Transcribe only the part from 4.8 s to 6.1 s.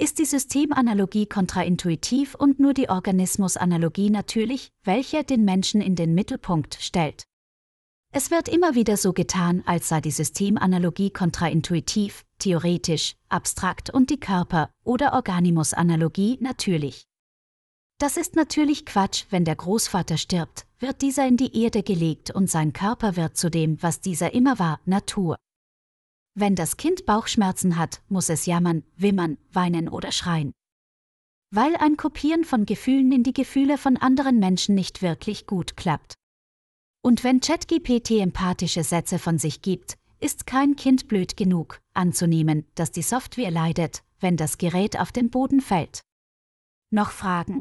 welche den Menschen in